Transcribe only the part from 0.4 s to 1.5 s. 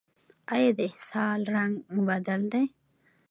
ایا د اسهال